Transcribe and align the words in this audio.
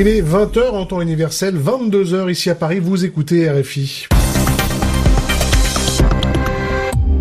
Il 0.00 0.06
est 0.06 0.22
20h 0.22 0.70
en 0.70 0.86
temps 0.86 1.00
universel, 1.00 1.56
22h 1.56 2.30
ici 2.30 2.50
à 2.50 2.54
Paris, 2.54 2.78
vous 2.78 3.04
écoutez 3.04 3.50
RFI. 3.50 4.06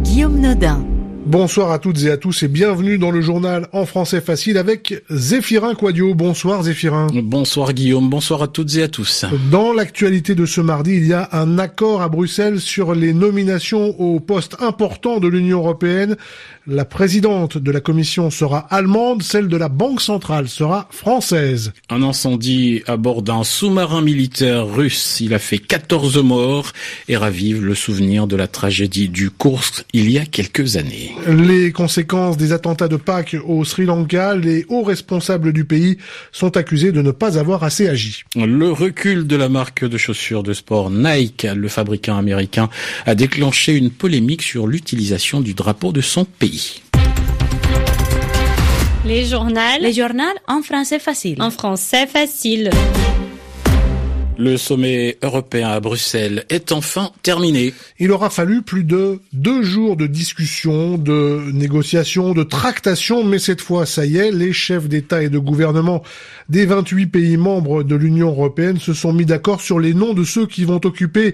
Guillaume 0.04 0.39
Nodin. 0.39 0.86
Bonsoir 1.28 1.73
à 1.73 1.80
toutes 1.80 2.04
et 2.04 2.09
à 2.09 2.16
tous 2.16 2.43
et 2.43 2.48
bienvenue 2.48 2.98
dans 2.98 3.12
le 3.12 3.20
journal 3.20 3.68
en 3.73 3.86
français 3.86 4.21
facile 4.21 4.57
avec 4.57 5.04
Zéphirin 5.10 5.75
Quadio. 5.75 6.16
Bonsoir 6.16 6.64
Zéphirin. 6.64 7.07
Bonsoir 7.21 7.73
Guillaume, 7.73 8.10
bonsoir 8.10 8.43
à 8.43 8.48
toutes 8.48 8.73
et 8.78 8.84
à 8.84 8.88
tous. 8.88 9.25
Dans 9.52 9.74
l'actualité 9.74 10.36
de 10.36 10.46
ce 10.46 10.61
mardi, 10.61 10.96
il 10.96 11.05
y 11.05 11.11
a 11.11 11.28
un 11.34 11.60
accord 11.60 12.02
à 12.02 12.07
Bruxelles 12.07 12.61
sur 12.61 12.96
les 12.96 13.14
nominations 13.14 14.00
aux 14.00 14.21
postes 14.21 14.55
importants 14.61 15.20
de 15.20 15.28
l'Union 15.28 15.57
européenne. 15.57 16.16
La 16.65 16.86
présidente 16.86 17.57
de 17.57 17.71
la 17.71 17.82
commission 17.82 18.29
sera 18.29 18.59
allemande, 18.70 19.21
celle 19.21 19.50
de 19.50 19.57
la 19.57 19.68
Banque 19.68 20.00
centrale 20.00 20.48
sera 20.48 20.87
française. 20.92 21.73
Un 21.89 22.04
incendie 22.04 22.84
à 22.87 22.96
bord 22.96 23.21
d'un 23.21 23.43
sous-marin 23.43 24.01
militaire 24.01 24.65
russe, 24.65 25.20
il 25.20 25.34
a 25.34 25.39
fait 25.39 25.59
14 25.59 26.23
morts 26.23 26.71
et 27.09 27.18
ravive 27.18 27.65
le 27.65 27.75
souvenir 27.75 28.28
de 28.28 28.37
la 28.37 28.48
tragédie 28.48 29.09
du 29.09 29.29
Kursk 29.29 29.84
il 29.92 30.09
y 30.09 30.20
a 30.20 30.25
quelques 30.25 30.78
années. 30.78 31.17
Les 31.26 31.71
conséquences 31.71 32.38
des 32.38 32.53
attentats 32.53 32.88
de 32.88 32.95
Pâques 32.95 33.36
au 33.45 33.66
Sri 33.66 33.86
Lanka, 33.86 34.36
les 34.36 34.66
hauts 34.70 34.84
responsables 34.84 35.52
du 35.52 35.66
pays 35.66 35.98
sont 36.31 36.56
accusés 36.56 36.92
de 36.92 37.02
ne 37.02 37.12
pas 37.12 37.38
avoir 37.38 37.64
assez 37.64 37.88
agi. 37.88 38.23
Le 38.36 38.72
recul 38.72 39.28
de 39.28 39.36
la 39.36 39.50
marque 39.50 39.84
de 39.84 39.98
chaussures 39.98 40.44
de 40.44 40.53
sport 40.53 40.90
Nike, 40.90 41.48
le 41.56 41.67
fabricant 41.67 42.17
américain, 42.17 42.70
a 43.06 43.16
déclenché 43.16 43.76
une 43.76 43.90
polémique 43.90 44.42
sur 44.42 44.67
l'utilisation 44.67 45.42
du 45.42 45.53
drapeau 45.53 45.92
de 45.92 46.02
son 46.02 46.26
pays. 46.26 46.81
Les 49.06 49.26
journaux. 49.26 49.62
Les 49.80 49.94
journaux 49.94 50.24
en 50.48 50.62
français 50.62 51.00
facile. 51.00 51.42
En 51.42 51.50
français 51.50 52.08
facile. 52.08 52.70
Le 54.40 54.56
sommet 54.56 55.18
européen 55.24 55.70
à 55.70 55.80
Bruxelles 55.80 56.46
est 56.50 56.72
enfin 56.72 57.10
terminé. 57.24 57.74
Il 57.98 58.12
aura 58.12 58.30
fallu 58.30 58.62
plus 58.62 58.84
de 58.84 59.20
deux 59.34 59.64
jours 59.64 59.98
de 59.98 60.06
discussion, 60.06 61.00
de 61.00 61.42
négociations, 61.52 62.34
de 62.34 62.44
tractations, 62.44 63.24
mais 63.24 63.40
cette 63.40 63.62
fois, 63.62 63.88
ça 63.88 64.06
y 64.06 64.18
est, 64.18 64.32
les 64.32 64.54
chefs 64.54 64.88
d'État 64.88 65.24
et 65.24 65.30
de 65.30 65.40
gouvernement 65.40 66.04
des 66.50 66.68
28 66.68 67.08
pays 67.08 67.38
membres 67.38 67.82
de 67.82 67.96
l'Union 67.96 68.28
européenne 68.28 68.80
se 68.80 68.94
sont 68.94 69.12
mis 69.12 69.26
d'accord 69.26 69.60
sur 69.60 69.80
les 69.80 69.96
noms 69.96 70.14
de 70.14 70.24
ceux 70.24 70.46
qui 70.46 70.66
vont 70.66 70.82
occuper 70.84 71.34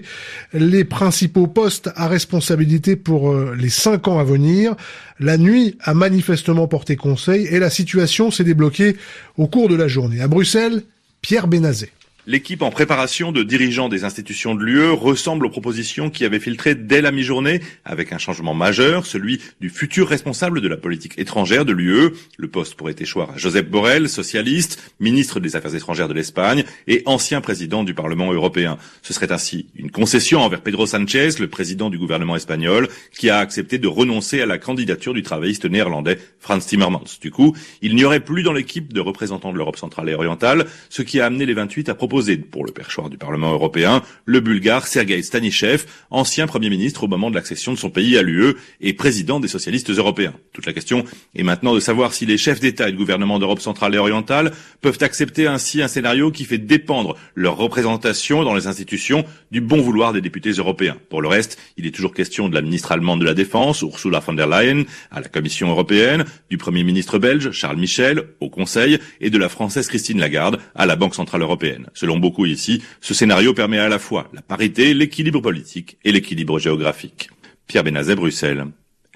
les 0.54 0.84
principaux 0.84 1.46
postes 1.46 1.90
à 1.96 2.08
responsabilité 2.08 2.96
pour 2.96 3.30
euh, 3.30 3.54
les 3.54 3.68
cinq 3.68 4.08
ans 4.08 4.18
à 4.18 4.24
venir. 4.24 4.76
La 5.20 5.36
nuit 5.36 5.76
a 5.82 5.92
manifestement 5.92 6.68
porté 6.68 6.96
conseil 6.96 7.46
et 7.48 7.58
la 7.58 7.68
situation 7.68 8.30
s'est 8.30 8.44
débloquée 8.44 8.96
au 9.36 9.46
cours 9.46 9.68
de 9.68 9.74
la 9.74 9.88
journée. 9.88 10.22
À 10.22 10.28
Bruxelles, 10.28 10.84
Pierre 11.20 11.48
Benazet. 11.48 11.90
L'équipe 12.26 12.62
en 12.62 12.70
préparation 12.70 13.32
de 13.32 13.42
dirigeants 13.42 13.90
des 13.90 14.04
institutions 14.04 14.54
de 14.54 14.64
l'UE 14.64 14.92
ressemble 14.92 15.44
aux 15.44 15.50
propositions 15.50 16.08
qui 16.08 16.24
avaient 16.24 16.40
filtré 16.40 16.74
dès 16.74 17.02
la 17.02 17.12
mi-journée, 17.12 17.60
avec 17.84 18.14
un 18.14 18.18
changement 18.18 18.54
majeur, 18.54 19.04
celui 19.04 19.42
du 19.60 19.68
futur 19.68 20.08
responsable 20.08 20.62
de 20.62 20.68
la 20.68 20.78
politique 20.78 21.18
étrangère 21.18 21.66
de 21.66 21.72
l'UE. 21.72 22.12
Le 22.38 22.48
poste 22.48 22.76
pourrait 22.76 22.96
échoir 22.98 23.32
à 23.32 23.36
Joseph 23.36 23.68
Borrell, 23.68 24.08
socialiste, 24.08 24.94
ministre 25.00 25.38
des 25.38 25.54
Affaires 25.54 25.74
étrangères 25.74 26.08
de 26.08 26.14
l'Espagne 26.14 26.64
et 26.86 27.02
ancien 27.04 27.42
président 27.42 27.84
du 27.84 27.92
Parlement 27.92 28.32
européen. 28.32 28.78
Ce 29.02 29.12
serait 29.12 29.30
ainsi 29.30 29.66
une 29.76 29.90
concession 29.90 30.40
envers 30.40 30.62
Pedro 30.62 30.86
Sanchez, 30.86 31.28
le 31.40 31.48
président 31.48 31.90
du 31.90 31.98
gouvernement 31.98 32.36
espagnol, 32.36 32.88
qui 33.12 33.28
a 33.28 33.36
accepté 33.36 33.76
de 33.76 33.86
renoncer 33.86 34.40
à 34.40 34.46
la 34.46 34.56
candidature 34.56 35.12
du 35.12 35.22
travailliste 35.22 35.66
néerlandais 35.66 36.18
Franz 36.40 36.66
Timmermans. 36.66 37.04
Du 37.20 37.30
coup, 37.30 37.54
il 37.82 37.94
n'y 37.94 38.04
aurait 38.04 38.20
plus 38.20 38.42
dans 38.42 38.54
l'équipe 38.54 38.94
de 38.94 39.00
représentants 39.00 39.52
de 39.52 39.58
l'Europe 39.58 39.76
centrale 39.76 40.08
et 40.08 40.14
orientale, 40.14 40.64
ce 40.88 41.02
qui 41.02 41.20
a 41.20 41.26
amené 41.26 41.44
les 41.44 41.52
28 41.52 41.90
à 41.90 41.94
proposer 41.94 42.13
pour 42.50 42.64
le 42.64 42.70
perchoir 42.70 43.10
du 43.10 43.18
Parlement 43.18 43.52
européen 43.52 44.00
le 44.24 44.38
Bulgare 44.38 44.86
Sergei 44.86 45.20
Stanishev, 45.20 45.84
ancien 46.10 46.46
Premier 46.46 46.70
ministre 46.70 47.02
au 47.02 47.08
moment 47.08 47.28
de 47.28 47.34
l'accession 47.34 47.72
de 47.72 47.76
son 47.76 47.90
pays 47.90 48.16
à 48.16 48.22
l'UE 48.22 48.54
et 48.80 48.92
président 48.92 49.40
des 49.40 49.48
socialistes 49.48 49.90
européens. 49.90 50.32
Toute 50.52 50.66
la 50.66 50.72
question 50.72 51.04
est 51.34 51.42
maintenant 51.42 51.74
de 51.74 51.80
savoir 51.80 52.12
si 52.12 52.24
les 52.24 52.38
chefs 52.38 52.60
d'État 52.60 52.88
et 52.88 52.92
de 52.92 52.96
gouvernement 52.96 53.40
d'Europe 53.40 53.60
centrale 53.60 53.96
et 53.96 53.98
orientale 53.98 54.52
peuvent 54.80 54.98
accepter 55.00 55.48
ainsi 55.48 55.82
un 55.82 55.88
scénario 55.88 56.30
qui 56.30 56.44
fait 56.44 56.58
dépendre 56.58 57.16
leur 57.34 57.56
représentation 57.56 58.44
dans 58.44 58.54
les 58.54 58.68
institutions 58.68 59.24
du 59.50 59.60
bon 59.60 59.80
vouloir 59.80 60.12
des 60.12 60.20
députés 60.20 60.52
européens. 60.52 60.96
Pour 61.10 61.20
le 61.20 61.26
reste, 61.26 61.58
il 61.76 61.84
est 61.84 61.90
toujours 61.90 62.14
question 62.14 62.48
de 62.48 62.54
la 62.54 62.62
ministre 62.62 62.92
allemande 62.92 63.20
de 63.22 63.24
la 63.24 63.34
Défense, 63.34 63.82
Ursula 63.82 64.20
von 64.20 64.34
der 64.34 64.46
Leyen, 64.46 64.84
à 65.10 65.20
la 65.20 65.28
Commission 65.28 65.68
européenne, 65.68 66.24
du 66.48 66.58
Premier 66.58 66.84
ministre 66.84 67.18
belge, 67.18 67.50
Charles 67.50 67.78
Michel, 67.78 68.22
au 68.38 68.50
Conseil, 68.50 69.00
et 69.20 69.30
de 69.30 69.38
la 69.38 69.48
Française 69.48 69.88
Christine 69.88 70.20
Lagarde, 70.20 70.60
à 70.76 70.86
la 70.86 70.94
Banque 70.94 71.16
centrale 71.16 71.42
européenne. 71.42 71.88
Selon 72.04 72.18
beaucoup 72.18 72.44
ici, 72.44 72.82
ce 73.00 73.14
scénario 73.14 73.54
permet 73.54 73.78
à 73.78 73.88
la 73.88 73.98
fois 73.98 74.28
la 74.34 74.42
parité, 74.42 74.92
l'équilibre 74.92 75.40
politique 75.40 75.96
et 76.04 76.12
l'équilibre 76.12 76.58
géographique. 76.58 77.30
Pierre 77.66 77.82
Benazet, 77.82 78.14
Bruxelles, 78.14 78.66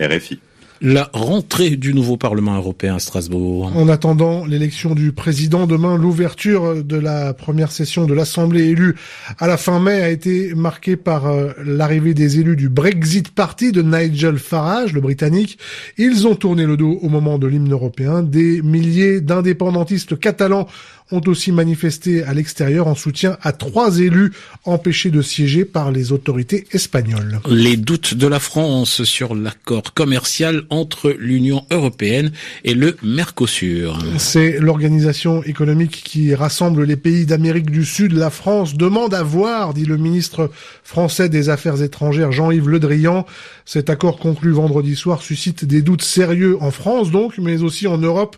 RFI 0.00 0.38
la 0.80 1.10
rentrée 1.12 1.70
du 1.70 1.92
nouveau 1.92 2.16
Parlement 2.16 2.56
européen 2.56 2.96
à 2.96 2.98
Strasbourg. 2.98 3.72
En 3.74 3.88
attendant 3.88 4.44
l'élection 4.44 4.94
du 4.94 5.12
président 5.12 5.66
demain, 5.66 5.96
l'ouverture 5.96 6.84
de 6.84 6.96
la 6.96 7.34
première 7.34 7.72
session 7.72 8.06
de 8.06 8.14
l'Assemblée 8.14 8.68
élue 8.68 8.94
à 9.38 9.48
la 9.48 9.56
fin 9.56 9.80
mai 9.80 10.00
a 10.00 10.08
été 10.08 10.54
marquée 10.54 10.96
par 10.96 11.26
euh, 11.26 11.50
l'arrivée 11.64 12.14
des 12.14 12.38
élus 12.38 12.56
du 12.56 12.68
Brexit 12.68 13.30
Party 13.30 13.72
de 13.72 13.82
Nigel 13.82 14.38
Farage, 14.38 14.92
le 14.92 15.00
Britannique. 15.00 15.58
Ils 15.96 16.28
ont 16.28 16.36
tourné 16.36 16.64
le 16.64 16.76
dos 16.76 16.98
au 17.02 17.08
moment 17.08 17.38
de 17.38 17.48
l'hymne 17.48 17.72
européen. 17.72 18.22
Des 18.22 18.62
milliers 18.62 19.20
d'indépendantistes 19.20 20.18
catalans 20.18 20.68
ont 21.10 21.20
aussi 21.26 21.52
manifesté 21.52 22.22
à 22.22 22.34
l'extérieur 22.34 22.86
en 22.86 22.94
soutien 22.94 23.36
à 23.42 23.52
trois 23.52 23.98
élus 23.98 24.32
empêchés 24.64 25.10
de 25.10 25.22
siéger 25.22 25.64
par 25.64 25.90
les 25.90 26.12
autorités 26.12 26.66
espagnoles. 26.72 27.40
Les 27.48 27.76
doutes 27.76 28.14
de 28.14 28.26
la 28.26 28.40
France 28.40 29.04
sur 29.04 29.34
l'accord 29.34 29.94
commercial 29.94 30.62
entre 30.70 31.14
l'Union 31.18 31.64
européenne 31.70 32.32
et 32.64 32.74
le 32.74 32.96
Mercosur. 33.02 33.98
C'est 34.18 34.58
l'organisation 34.60 35.42
économique 35.44 36.02
qui 36.04 36.34
rassemble 36.34 36.84
les 36.84 36.96
pays 36.96 37.26
d'Amérique 37.26 37.70
du 37.70 37.84
Sud. 37.84 38.12
La 38.12 38.30
France 38.30 38.74
demande 38.74 39.14
à 39.14 39.22
voir, 39.22 39.74
dit 39.74 39.84
le 39.84 39.96
ministre 39.96 40.50
français 40.82 41.28
des 41.28 41.48
Affaires 41.48 41.82
étrangères 41.82 42.32
Jean-Yves 42.32 42.68
Le 42.68 42.80
Drian. 42.80 43.26
Cet 43.64 43.90
accord 43.90 44.18
conclu 44.18 44.50
vendredi 44.50 44.96
soir 44.96 45.22
suscite 45.22 45.64
des 45.64 45.82
doutes 45.82 46.02
sérieux 46.02 46.56
en 46.60 46.70
France 46.70 47.10
donc, 47.10 47.38
mais 47.38 47.62
aussi 47.62 47.86
en 47.86 47.98
Europe 47.98 48.36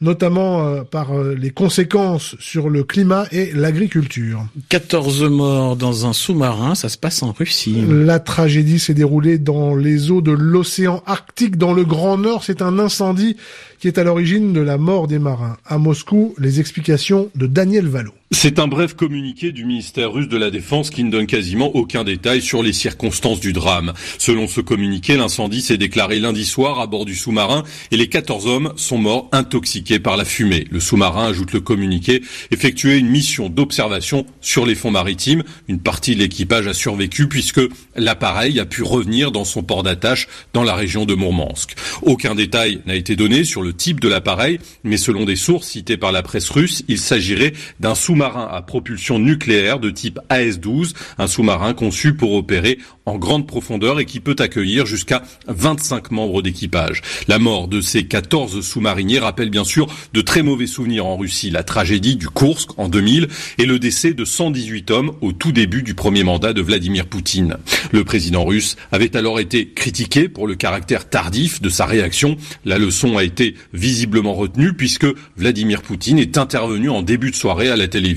notamment 0.00 0.66
euh, 0.66 0.82
par 0.82 1.12
euh, 1.12 1.34
les 1.34 1.50
conséquences 1.50 2.36
sur 2.38 2.68
le 2.68 2.84
climat 2.84 3.26
et 3.32 3.52
l'agriculture. 3.52 4.46
14 4.68 5.24
morts 5.24 5.76
dans 5.76 6.06
un 6.06 6.12
sous-marin, 6.12 6.74
ça 6.74 6.88
se 6.88 6.98
passe 6.98 7.22
en 7.22 7.32
Russie. 7.32 7.84
La 7.88 8.18
tragédie 8.18 8.78
s'est 8.78 8.94
déroulée 8.94 9.38
dans 9.38 9.74
les 9.74 10.10
eaux 10.10 10.22
de 10.22 10.32
l'océan 10.32 11.02
Arctique, 11.06 11.56
dans 11.56 11.72
le 11.72 11.84
Grand 11.84 12.18
Nord. 12.18 12.44
C'est 12.44 12.62
un 12.62 12.78
incendie 12.78 13.36
qui 13.78 13.88
est 13.88 13.98
à 13.98 14.04
l'origine 14.04 14.52
de 14.52 14.60
la 14.60 14.78
mort 14.78 15.06
des 15.06 15.18
marins. 15.18 15.56
À 15.66 15.78
Moscou, 15.78 16.34
les 16.38 16.60
explications 16.60 17.30
de 17.34 17.46
Daniel 17.46 17.86
Valo. 17.86 18.12
C'est 18.32 18.60
un 18.60 18.68
bref 18.68 18.94
communiqué 18.94 19.50
du 19.50 19.64
ministère 19.64 20.12
russe 20.12 20.28
de 20.28 20.36
la 20.36 20.52
Défense 20.52 20.90
qui 20.90 21.02
ne 21.02 21.10
donne 21.10 21.26
quasiment 21.26 21.74
aucun 21.74 22.04
détail 22.04 22.40
sur 22.40 22.62
les 22.62 22.72
circonstances 22.72 23.40
du 23.40 23.52
drame. 23.52 23.92
Selon 24.18 24.46
ce 24.46 24.60
communiqué, 24.60 25.16
l'incendie 25.16 25.60
s'est 25.60 25.76
déclaré 25.76 26.20
lundi 26.20 26.44
soir 26.44 26.78
à 26.78 26.86
bord 26.86 27.06
du 27.06 27.16
sous-marin 27.16 27.64
et 27.90 27.96
les 27.96 28.08
14 28.08 28.46
hommes 28.46 28.72
sont 28.76 28.98
morts 28.98 29.28
intoxiqués 29.32 29.98
par 29.98 30.16
la 30.16 30.24
fumée. 30.24 30.68
Le 30.70 30.78
sous-marin, 30.78 31.26
ajoute 31.26 31.52
le 31.52 31.60
communiqué, 31.60 32.22
effectuait 32.52 33.00
une 33.00 33.08
mission 33.08 33.48
d'observation 33.48 34.24
sur 34.40 34.64
les 34.64 34.76
fonds 34.76 34.92
maritimes. 34.92 35.42
Une 35.66 35.80
partie 35.80 36.14
de 36.14 36.20
l'équipage 36.20 36.68
a 36.68 36.72
survécu 36.72 37.26
puisque 37.26 37.62
l'appareil 37.96 38.60
a 38.60 38.64
pu 38.64 38.84
revenir 38.84 39.32
dans 39.32 39.44
son 39.44 39.64
port 39.64 39.82
d'attache 39.82 40.28
dans 40.52 40.62
la 40.62 40.76
région 40.76 41.04
de 41.04 41.14
Mourmansk. 41.14 41.74
Aucun 42.02 42.36
détail 42.36 42.80
n'a 42.86 42.94
été 42.94 43.16
donné 43.16 43.42
sur 43.42 43.62
le 43.62 43.72
type 43.72 43.98
de 43.98 44.08
l'appareil, 44.08 44.60
mais 44.84 44.98
selon 44.98 45.24
des 45.24 45.34
sources 45.34 45.66
citées 45.66 45.96
par 45.96 46.12
la 46.12 46.22
presse 46.22 46.48
russe, 46.48 46.84
il 46.86 47.00
s'agirait 47.00 47.54
d'un 47.80 47.96
sous 47.96 48.19
sous-marin 48.20 48.50
à 48.52 48.60
propulsion 48.60 49.18
nucléaire 49.18 49.80
de 49.80 49.88
type 49.88 50.20
AS-12, 50.28 50.92
un 51.16 51.26
sous-marin 51.26 51.72
conçu 51.72 52.12
pour 52.12 52.34
opérer 52.34 52.78
en 53.06 53.16
grande 53.16 53.46
profondeur 53.46 53.98
et 53.98 54.04
qui 54.04 54.20
peut 54.20 54.36
accueillir 54.38 54.84
jusqu'à 54.84 55.22
25 55.48 56.10
membres 56.10 56.42
d'équipage. 56.42 57.00
La 57.28 57.38
mort 57.38 57.66
de 57.66 57.80
ces 57.80 58.04
14 58.04 58.60
sous-mariniers 58.60 59.20
rappelle 59.20 59.48
bien 59.48 59.64
sûr 59.64 59.86
de 60.12 60.20
très 60.20 60.42
mauvais 60.42 60.66
souvenirs 60.66 61.06
en 61.06 61.16
Russie, 61.16 61.50
la 61.50 61.62
tragédie 61.62 62.16
du 62.16 62.28
Kursk 62.28 62.78
en 62.78 62.90
2000 62.90 63.28
et 63.56 63.64
le 63.64 63.78
décès 63.78 64.12
de 64.12 64.24
118 64.26 64.90
hommes 64.90 65.12
au 65.22 65.32
tout 65.32 65.50
début 65.50 65.82
du 65.82 65.94
premier 65.94 66.22
mandat 66.22 66.52
de 66.52 66.60
Vladimir 66.60 67.06
Poutine. 67.06 67.56
Le 67.90 68.04
président 68.04 68.44
russe 68.44 68.76
avait 68.92 69.16
alors 69.16 69.40
été 69.40 69.70
critiqué 69.70 70.28
pour 70.28 70.46
le 70.46 70.56
caractère 70.56 71.08
tardif 71.08 71.62
de 71.62 71.70
sa 71.70 71.86
réaction. 71.86 72.36
La 72.66 72.76
leçon 72.76 73.16
a 73.16 73.24
été 73.24 73.54
visiblement 73.72 74.34
retenue 74.34 74.74
puisque 74.74 75.06
Vladimir 75.38 75.80
Poutine 75.80 76.18
est 76.18 76.36
intervenu 76.36 76.90
en 76.90 77.00
début 77.00 77.30
de 77.30 77.36
soirée 77.36 77.70
à 77.70 77.76
la 77.76 77.88
télévision 77.88 78.09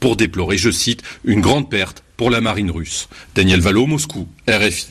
pour 0.00 0.16
déplorer, 0.16 0.56
je 0.56 0.70
cite, 0.70 1.02
une 1.24 1.40
grande 1.40 1.70
perte 1.70 2.02
pour 2.16 2.30
la 2.30 2.40
marine 2.40 2.70
russe. 2.70 3.08
Daniel 3.34 3.60
Valo, 3.60 3.86
Moscou, 3.86 4.28
RFI. 4.48 4.86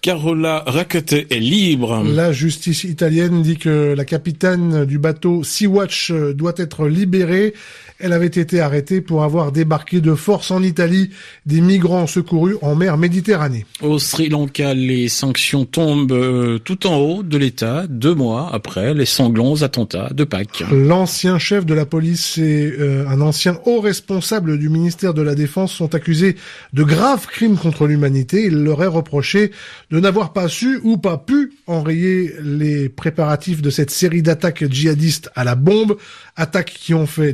Carola 0.00 0.62
Rackete 0.66 1.26
est 1.30 1.40
libre. 1.40 2.04
La 2.04 2.30
justice 2.30 2.84
italienne 2.84 3.42
dit 3.42 3.56
que 3.56 3.94
la 3.96 4.04
capitaine 4.04 4.84
du 4.84 4.98
bateau 4.98 5.42
Sea-Watch 5.42 6.12
doit 6.12 6.54
être 6.56 6.86
libérée. 6.86 7.54
Elle 8.00 8.12
avait 8.12 8.26
été 8.26 8.60
arrêtée 8.60 9.00
pour 9.00 9.24
avoir 9.24 9.50
débarqué 9.50 10.00
de 10.00 10.14
force 10.14 10.52
en 10.52 10.62
Italie 10.62 11.10
des 11.46 11.60
migrants 11.60 12.06
secourus 12.06 12.56
en 12.62 12.76
mer 12.76 12.96
Méditerranée. 12.96 13.66
Au 13.82 13.98
Sri 13.98 14.28
Lanka, 14.28 14.72
les 14.72 15.08
sanctions 15.08 15.64
tombent 15.64 16.12
euh, 16.12 16.58
tout 16.58 16.86
en 16.86 16.96
haut 16.96 17.22
de 17.24 17.36
l'État, 17.36 17.86
deux 17.88 18.14
mois 18.14 18.50
après 18.52 18.94
les 18.94 19.04
sanglants 19.04 19.62
attentats 19.62 20.10
de 20.12 20.22
Pâques. 20.22 20.62
L'ancien 20.70 21.38
chef 21.38 21.66
de 21.66 21.74
la 21.74 21.86
police 21.86 22.38
et 22.38 22.72
euh, 22.78 23.08
un 23.08 23.20
ancien 23.20 23.58
haut 23.66 23.80
responsable 23.80 24.58
du 24.58 24.68
ministère 24.68 25.12
de 25.12 25.22
la 25.22 25.34
Défense 25.34 25.72
sont 25.72 25.96
accusés 25.96 26.36
de 26.72 26.84
graves 26.84 27.26
crimes 27.26 27.56
contre 27.56 27.86
l'humanité. 27.86 28.44
Il 28.46 28.62
leur 28.62 28.82
est 28.84 28.86
reproché 28.86 29.50
de 29.90 29.98
n'avoir 29.98 30.32
pas 30.32 30.48
su 30.48 30.78
ou 30.84 30.98
pas 30.98 31.18
pu 31.18 31.52
enrayer 31.66 32.32
les 32.42 32.88
préparatifs 32.88 33.60
de 33.60 33.70
cette 33.70 33.90
série 33.90 34.22
d'attaques 34.22 34.70
djihadistes 34.70 35.30
à 35.34 35.42
la 35.42 35.56
bombe, 35.56 35.96
attaques 36.36 36.74
qui 36.78 36.94
ont 36.94 37.06
fait 37.06 37.32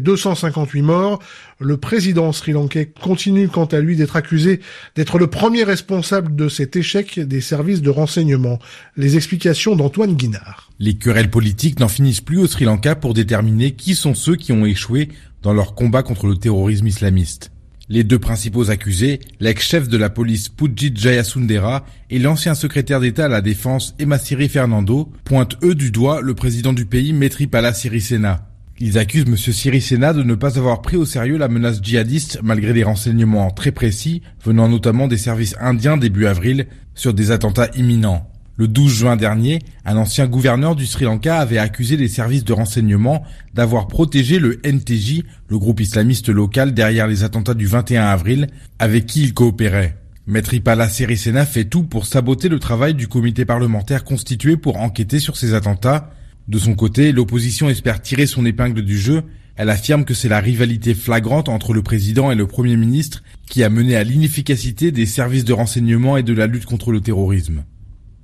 258 0.54 0.82
morts. 0.82 1.18
Le 1.60 1.76
président 1.76 2.32
sri-lankais 2.32 2.86
continue 3.00 3.48
quant 3.48 3.64
à 3.66 3.80
lui 3.80 3.96
d'être 3.96 4.16
accusé 4.16 4.60
d'être 4.94 5.18
le 5.18 5.26
premier 5.26 5.64
responsable 5.64 6.34
de 6.34 6.48
cet 6.48 6.76
échec 6.76 7.18
des 7.20 7.40
services 7.40 7.82
de 7.82 7.90
renseignement. 7.90 8.58
Les 8.96 9.16
explications 9.16 9.76
d'Antoine 9.76 10.14
Guinard. 10.14 10.70
Les 10.78 10.94
querelles 10.94 11.30
politiques 11.30 11.80
n'en 11.80 11.88
finissent 11.88 12.20
plus 12.20 12.38
au 12.38 12.46
Sri 12.46 12.64
Lanka 12.64 12.94
pour 12.94 13.14
déterminer 13.14 13.72
qui 13.72 13.94
sont 13.94 14.14
ceux 14.14 14.36
qui 14.36 14.52
ont 14.52 14.64
échoué 14.64 15.08
dans 15.42 15.52
leur 15.52 15.74
combat 15.74 16.02
contre 16.02 16.26
le 16.26 16.36
terrorisme 16.36 16.86
islamiste. 16.86 17.50
Les 17.90 18.02
deux 18.02 18.18
principaux 18.18 18.70
accusés, 18.70 19.20
l'ex-chef 19.40 19.88
de 19.88 19.98
la 19.98 20.08
police 20.08 20.48
Pujit 20.48 20.92
Jayasundera 20.94 21.84
et 22.08 22.18
l'ancien 22.18 22.54
secrétaire 22.54 22.98
d'État 22.98 23.26
à 23.26 23.28
la 23.28 23.42
Défense 23.42 23.94
Emasiri 23.98 24.48
Fernando, 24.48 25.12
pointent 25.24 25.58
eux 25.62 25.74
du 25.74 25.90
doigt 25.90 26.22
le 26.22 26.34
président 26.34 26.72
du 26.72 26.86
pays 26.86 27.12
Metripala 27.12 27.74
Sirisena. 27.74 28.53
Ils 28.80 28.98
accusent 28.98 29.26
M. 29.26 29.36
Sirisena 29.36 30.12
de 30.12 30.24
ne 30.24 30.34
pas 30.34 30.58
avoir 30.58 30.82
pris 30.82 30.96
au 30.96 31.04
sérieux 31.04 31.38
la 31.38 31.48
menace 31.48 31.80
djihadiste 31.80 32.40
malgré 32.42 32.72
des 32.72 32.82
renseignements 32.82 33.50
très 33.50 33.70
précis 33.70 34.22
venant 34.44 34.68
notamment 34.68 35.06
des 35.06 35.16
services 35.16 35.54
indiens 35.60 35.96
début 35.96 36.26
avril 36.26 36.66
sur 36.94 37.14
des 37.14 37.30
attentats 37.30 37.70
imminents. 37.76 38.28
Le 38.56 38.68
12 38.68 38.92
juin 38.92 39.16
dernier, 39.16 39.60
un 39.84 39.96
ancien 39.96 40.26
gouverneur 40.26 40.76
du 40.76 40.86
Sri 40.86 41.04
Lanka 41.04 41.40
avait 41.40 41.58
accusé 41.58 41.96
les 41.96 42.08
services 42.08 42.44
de 42.44 42.52
renseignement 42.52 43.24
d'avoir 43.52 43.88
protégé 43.88 44.38
le 44.38 44.60
NTJ, 44.64 45.22
le 45.48 45.58
groupe 45.58 45.80
islamiste 45.80 46.28
local 46.28 46.72
derrière 46.72 47.08
les 47.08 47.24
attentats 47.24 47.54
du 47.54 47.66
21 47.66 48.04
avril, 48.04 48.48
avec 48.78 49.06
qui 49.06 49.22
il 49.22 49.34
coopérait. 49.34 49.96
Maître 50.26 50.54
Ipala 50.54 50.88
Serisena 50.88 51.46
fait 51.46 51.64
tout 51.64 51.82
pour 51.82 52.06
saboter 52.06 52.48
le 52.48 52.58
travail 52.58 52.94
du 52.94 53.08
comité 53.08 53.44
parlementaire 53.44 54.04
constitué 54.04 54.56
pour 54.56 54.78
enquêter 54.78 55.18
sur 55.18 55.36
ces 55.36 55.52
attentats. 55.52 56.10
De 56.48 56.58
son 56.58 56.74
côté, 56.74 57.12
l'opposition 57.12 57.70
espère 57.70 58.02
tirer 58.02 58.26
son 58.26 58.44
épingle 58.44 58.82
du 58.82 58.98
jeu. 58.98 59.22
Elle 59.56 59.70
affirme 59.70 60.04
que 60.04 60.14
c'est 60.14 60.28
la 60.28 60.40
rivalité 60.40 60.94
flagrante 60.94 61.48
entre 61.48 61.72
le 61.72 61.82
président 61.82 62.30
et 62.30 62.34
le 62.34 62.46
premier 62.46 62.76
ministre 62.76 63.22
qui 63.46 63.62
a 63.62 63.70
mené 63.70 63.96
à 63.96 64.04
l'inefficacité 64.04 64.90
des 64.90 65.06
services 65.06 65.44
de 65.44 65.52
renseignement 65.52 66.16
et 66.16 66.22
de 66.22 66.34
la 66.34 66.46
lutte 66.46 66.66
contre 66.66 66.90
le 66.90 67.00
terrorisme. 67.00 67.64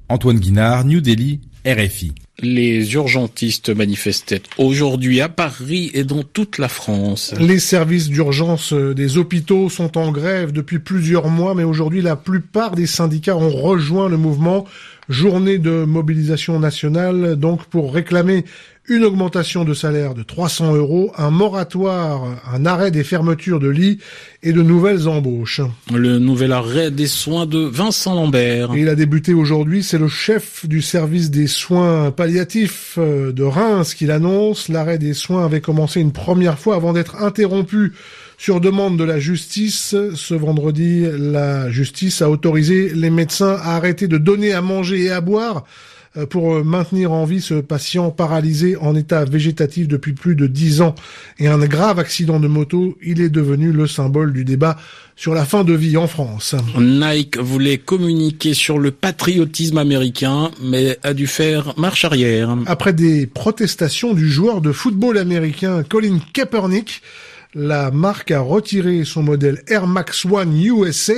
Antoine 0.09 0.41
Guinard, 0.41 0.85
New 0.85 1.01
Delhi, 1.01 1.41
RFI. 1.65 2.15
Les 2.43 2.95
urgentistes 2.95 3.71
manifestaient 3.71 4.43
aujourd'hui 4.59 5.21
à 5.21 5.29
Paris 5.29 5.91
et 5.95 6.05
dans 6.05 6.23
toute 6.23 6.59
la 6.59 6.69
France. 6.69 7.35
Les 7.39 7.59
services 7.59 8.09
d'urgence 8.09 8.73
des 8.73 9.19
hôpitaux 9.19 9.69
sont 9.69 9.99
en 9.99 10.11
grève 10.11 10.53
depuis 10.53 10.79
plusieurs 10.79 11.29
mois, 11.29 11.55
mais 11.55 11.65
aujourd'hui 11.65 12.01
la 12.01 12.17
plupart 12.17 12.75
des 12.75 12.87
syndicats 12.87 13.37
ont 13.37 13.51
rejoint 13.51 14.09
le 14.09 14.17
mouvement 14.17 14.65
journée 15.11 15.59
de 15.59 15.85
mobilisation 15.85 16.59
nationale, 16.61 17.37
donc 17.37 17.65
pour 17.65 17.93
réclamer 17.93 18.45
une 18.89 19.05
augmentation 19.05 19.65
de 19.65 19.75
salaire 19.75 20.15
de 20.15 20.23
300 20.23 20.75
euros, 20.75 21.13
un 21.17 21.31
moratoire, 21.31 22.23
un 22.53 22.67
arrêt 22.67 22.91
des 22.91 23.05
fermetures 23.05 23.61
de 23.61 23.69
lits 23.69 23.99
et 24.43 24.53
de 24.53 24.63
nouvelles 24.63 25.07
embauches. 25.09 25.61
Le 25.95 26.19
nouvel 26.19 26.53
arrêt 26.53 26.91
des 26.91 27.07
soins 27.07 27.47
de 27.47 27.59
Vincent 27.59 28.15
Lambert. 28.15 28.71
Il 28.77 28.89
a 28.89 28.95
débuté 28.95 29.35
aujourd'hui, 29.35 29.83
c'est 29.83 29.99
le 29.99 30.09
chef 30.09 30.67
du 30.67 30.81
service 30.81 31.31
des 31.31 31.47
soins 31.47 32.11
palliatifs 32.11 32.97
euh, 32.99 33.33
de 33.33 33.43
Reims 33.45 33.95
qui 33.95 34.07
l'annonce. 34.07 34.69
L'arrêt 34.69 34.99
des 34.99 35.15
soins 35.15 35.45
avait 35.45 35.61
commencé 35.61 36.01
une 36.01 36.13
première 36.13 36.59
fois 36.59 36.77
avant 36.77 36.93
d'être 36.93 37.23
interrompu 37.23 37.93
sur 38.41 38.59
demande 38.59 38.97
de 38.97 39.05
la 39.05 39.21
justice, 39.21 39.95
ce 40.15 40.35
vendredi, 40.35 41.05
la 41.19 41.71
justice 41.71 42.23
a 42.23 42.31
autorisé 42.31 42.91
les 42.95 43.11
médecins 43.11 43.59
à 43.63 43.77
arrêter 43.77 44.09
de 44.09 44.17
donner 44.17 44.55
à 44.55 44.63
manger 44.63 45.03
et 45.03 45.11
à 45.11 45.21
boire 45.21 45.67
euh, 46.17 46.25
pour 46.25 46.65
maintenir 46.65 47.13
en 47.13 47.27
vie 47.27 47.43
ce 47.43 47.53
patient 47.61 48.11
paralysé 48.11 48.77
en 48.77 48.97
état 48.97 49.27
végétatif 49.27 49.89
depuis 49.89 50.15
plus 50.15 50.37
de 50.37 50.47
dix 50.47 50.81
ans 50.81 50.95
et 51.39 51.49
un 51.49 51.59
grave 51.59 51.99
accident 51.99 52.41
de 52.41 52.49
moto, 52.49 52.97
il 53.03 53.21
est 53.21 53.29
devenu 53.29 53.73
le 53.73 53.87
symbole 53.87 54.33
du 54.33 54.47
débat 54.47 54.79
sur 55.17 55.35
la 55.35 55.45
fin 55.45 55.63
de 55.63 55.75
vie 55.75 55.99
en 55.99 56.07
France. 56.07 56.55
Nike 56.79 57.37
voulait 57.37 57.77
communiquer 57.77 58.55
sur 58.55 58.79
le 58.79 58.91
patriotisme 58.91 59.77
américain, 59.77 60.51
mais 60.63 60.99
a 61.03 61.13
dû 61.13 61.27
faire 61.27 61.75
marche 61.79 62.07
arrière. 62.07 62.57
Après 62.65 62.95
des 62.95 63.27
protestations 63.27 64.15
du 64.15 64.31
joueur 64.31 64.63
de 64.63 64.73
football 64.73 65.19
américain 65.19 65.83
Colin 65.83 66.21
Kaepernick, 66.33 67.03
la 67.55 67.91
marque 67.91 68.31
a 68.31 68.41
retiré 68.41 69.05
son 69.05 69.23
modèle 69.23 69.63
Air 69.67 69.87
Max 69.87 70.25
One 70.25 70.61
USA, 70.63 71.15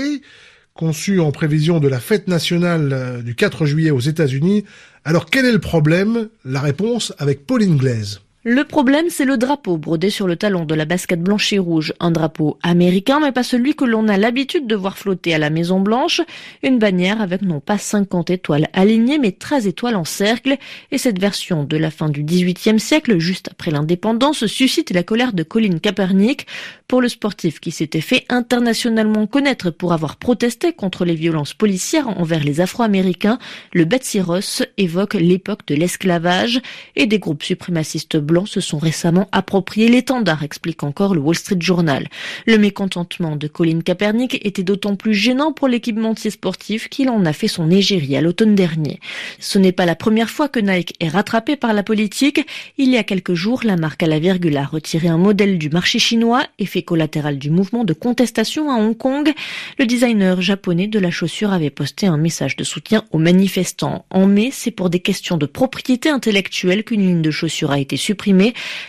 conçu 0.75 1.21
en 1.21 1.33
prévision 1.33 1.81
de 1.81 1.89
la 1.89 2.01
fête 2.01 2.29
nationale 2.29 2.93
euh, 2.93 3.23
du 3.23 3.35
4 3.35 3.67
juillet 3.67 3.91
aux 3.91 4.01
États-Unis. 4.01 4.65
Alors 5.05 5.27
quel 5.27 5.45
est 5.45 5.53
le 5.53 5.59
problème? 5.59 6.29
La 6.45 6.61
réponse 6.61 7.13
avec 7.19 7.47
Pauline 7.47 7.77
Glaise. 7.77 8.21
Le 8.45 8.65
problème, 8.65 9.07
c'est 9.09 9.25
le 9.25 9.37
drapeau 9.37 9.77
brodé 9.77 10.11
sur 10.11 10.27
le 10.27 10.35
talon 10.35 10.65
de 10.65 10.75
la 10.75 10.85
basket 10.85 11.23
blanche 11.23 11.53
et 11.53 11.61
rouge. 11.61 11.95
Un 12.01 12.11
drapeau 12.11 12.59
américain, 12.65 13.21
mais 13.21 13.31
pas 13.31 13.45
celui 13.45 13.77
que 13.77 13.85
l'on 13.85 14.09
a 14.09 14.17
l'habitude 14.17 14.67
de 14.67 14.75
voir 14.75 14.99
flotter 14.99 15.33
à 15.33 15.39
la 15.39 15.49
Maison 15.49 15.79
Blanche. 15.79 16.21
Une 16.65 16.81
bannière 16.81 17.21
avec 17.21 17.43
non 17.43 17.61
pas 17.61 17.79
50 17.79 18.31
étoiles 18.31 18.67
alignées, 18.73 19.21
mais 19.21 19.31
13 19.31 19.69
étoiles 19.69 19.95
en 19.95 20.05
cercle. 20.05 20.57
Et 20.91 20.99
cette 20.99 21.21
version 21.21 21.63
de 21.63 21.77
la 21.77 21.93
fin 21.93 22.09
du 22.09 22.25
XVIIIe 22.25 22.81
siècle, 22.81 23.17
juste 23.19 23.49
après 23.53 23.71
l'indépendance, 23.71 24.47
suscite 24.47 24.91
la 24.91 25.05
colère 25.05 25.35
de 25.35 25.45
Colin 25.45 25.79
Kaepernick. 25.79 26.49
Pour 26.89 27.01
le 27.01 27.09
sportif 27.09 27.61
qui 27.61 27.71
s'était 27.71 28.01
fait 28.01 28.27
internationalement 28.29 29.29
connaître 29.29 29.71
pour 29.71 29.93
avoir 29.93 30.17
protesté 30.17 30.73
contre 30.73 31.05
les 31.05 31.15
violences 31.15 31.55
policières 31.55 32.09
envers 32.09 32.43
les 32.43 32.61
Afro-Américains, 32.61 33.39
le 33.73 33.85
Betsy 33.85 34.21
Ross 34.21 34.65
évoque 34.79 35.15
l'époque 35.15 35.65
de 35.69 35.77
l'esclavage 35.77 36.61
et 36.97 37.07
des 37.07 37.21
groupes 37.21 37.45
suprémacistes 37.45 38.17
blancs 38.17 38.32
se 38.47 38.61
sont 38.61 38.79
récemment 38.79 39.29
appropriés 39.33 39.89
l'étendard, 39.89 40.43
explique 40.43 40.83
encore 40.83 41.15
le 41.15 41.21
Wall 41.21 41.37
Street 41.37 41.61
Journal. 41.61 42.09
Le 42.47 42.59
mécontentement 42.59 43.37
de 43.37 43.47
Colin 43.47 43.81
Kaepernick 43.81 44.45
était 44.45 44.63
d'autant 44.63 44.97
plus 44.97 45.15
gênant 45.15 45.53
pour 45.53 45.69
l'équipementier 45.69 46.31
sportif 46.31 46.89
qu'il 46.89 47.11
en 47.11 47.25
a 47.25 47.33
fait 47.33 47.49
son 47.49 47.71
égérie 47.71 48.17
à 48.17 48.21
l'automne 48.21 48.55
dernier. 48.55 48.99
Ce 49.39 49.59
n'est 49.59 49.73
pas 49.73 49.87
la 49.87 49.95
première 49.95 50.31
fois 50.31 50.49
que 50.49 50.61
Nike 50.61 50.95
est 51.01 51.09
rattrapé 51.09 51.57
par 51.57 51.73
la 51.73 51.83
politique. 51.83 52.41
Il 52.79 52.91
y 52.91 52.97
a 52.97 53.05
quelques 53.05 53.35
jours, 53.35 53.61
la 53.65 53.77
marque 53.77 54.03
à 54.03 54.07
la 54.07 54.19
virgule 54.19 54.57
a 54.57 54.65
retiré 54.65 55.09
un 55.09 55.19
modèle 55.19 55.59
du 55.59 55.69
marché 55.69 55.99
chinois, 55.99 56.45
effet 56.59 56.83
collatéral 56.83 57.39
du 57.39 57.51
mouvement 57.51 57.85
de 57.85 57.93
contestation 57.93 58.71
à 58.71 58.77
Hong 58.77 58.97
Kong. 58.97 59.33
Le 59.79 59.87
designer 59.87 60.41
japonais 60.41 60.87
de 60.87 60.99
la 60.99 61.11
chaussure 61.11 61.53
avait 61.53 61.71
posté 61.71 62.07
un 62.07 62.17
message 62.17 62.57
de 62.57 62.65
soutien 62.65 63.05
aux 63.11 63.19
manifestants. 63.19 64.07
En 64.11 64.27
mai, 64.27 64.51
c'est 64.53 64.71
pour 64.71 64.91
des 64.91 65.01
questions 65.01 65.37
de 65.37 65.47
propriété 65.47 66.09
intellectuelle 66.09 66.85
qu'une 66.85 67.03
ligne 67.03 67.23
de 67.23 67.31
chaussures 67.31 67.71
a 67.71 67.79
été 67.79 67.97
supprimée 67.97 68.22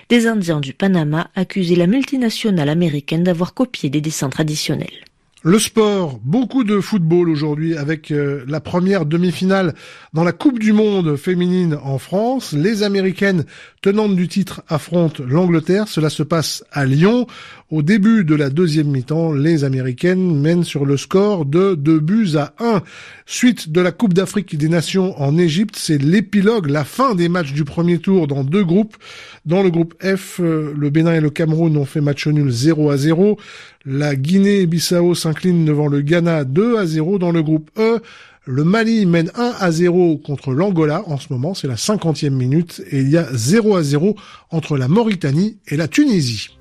des 0.09 0.27
Indiens 0.27 0.59
du 0.59 0.73
Panama 0.73 1.29
accusaient 1.35 1.75
la 1.75 1.87
multinationale 1.87 2.69
américaine 2.69 3.23
d'avoir 3.23 3.53
copié 3.53 3.89
des 3.89 4.01
dessins 4.01 4.29
traditionnels. 4.29 5.03
Le 5.45 5.59
sport, 5.59 6.21
beaucoup 6.23 6.63
de 6.63 6.79
football 6.79 7.27
aujourd'hui 7.29 7.75
avec 7.75 8.11
euh, 8.11 8.45
la 8.47 8.61
première 8.61 9.05
demi-finale 9.05 9.73
dans 10.13 10.23
la 10.23 10.31
Coupe 10.31 10.57
du 10.57 10.71
Monde 10.71 11.17
féminine 11.17 11.77
en 11.83 11.97
France. 11.97 12.53
Les 12.53 12.81
Américaines 12.81 13.43
tenantes 13.81 14.15
du 14.15 14.29
titre 14.29 14.63
affrontent 14.69 15.21
l'Angleterre. 15.27 15.89
Cela 15.89 16.09
se 16.09 16.23
passe 16.23 16.63
à 16.71 16.85
Lyon. 16.85 17.27
Au 17.73 17.81
début 17.81 18.23
de 18.23 18.35
la 18.35 18.51
deuxième 18.51 18.89
mi-temps, 18.89 19.33
les 19.33 19.63
Américaines 19.63 20.39
mènent 20.39 20.63
sur 20.63 20.85
le 20.85 20.95
score 20.95 21.43
de 21.43 21.73
2 21.73 21.99
buts 21.99 22.35
à 22.37 22.53
1. 22.59 22.83
Suite 23.25 23.71
de 23.71 23.81
la 23.81 23.91
Coupe 23.91 24.13
d'Afrique 24.13 24.55
des 24.55 24.69
Nations 24.69 25.19
en 25.19 25.39
Égypte, 25.39 25.75
c'est 25.75 25.97
l'épilogue, 25.97 26.69
la 26.69 26.83
fin 26.83 27.15
des 27.15 27.29
matchs 27.29 27.51
du 27.51 27.63
premier 27.63 27.97
tour 27.97 28.27
dans 28.27 28.43
deux 28.43 28.63
groupes. 28.63 28.95
Dans 29.47 29.63
le 29.63 29.71
groupe 29.71 29.95
F, 30.03 30.39
euh, 30.39 30.71
le 30.77 30.91
Bénin 30.91 31.15
et 31.15 31.19
le 31.19 31.31
Cameroun 31.31 31.75
ont 31.75 31.85
fait 31.85 31.99
match 31.99 32.27
nul 32.27 32.51
0 32.51 32.91
à 32.91 32.97
0. 32.97 33.39
La 33.87 34.15
Guinée-Bissau 34.15 35.15
s'incline 35.15 35.65
devant 35.65 35.87
le 35.87 36.01
Ghana 36.01 36.43
2 36.43 36.77
à 36.77 36.85
0 36.85 37.17
dans 37.17 37.31
le 37.31 37.41
groupe 37.41 37.71
E. 37.79 38.01
Le 38.45 38.63
Mali 38.63 39.07
mène 39.07 39.31
1 39.33 39.51
à 39.59 39.71
0 39.71 40.17
contre 40.17 40.53
l'Angola 40.53 41.01
en 41.07 41.17
ce 41.17 41.33
moment, 41.33 41.55
c'est 41.55 41.67
la 41.67 41.73
50e 41.73 42.29
minute, 42.29 42.83
et 42.91 42.99
il 42.99 43.09
y 43.09 43.17
a 43.17 43.25
0 43.33 43.75
à 43.75 43.81
0 43.81 44.15
entre 44.51 44.77
la 44.77 44.87
Mauritanie 44.87 45.57
et 45.67 45.75
la 45.75 45.87
Tunisie. 45.87 46.51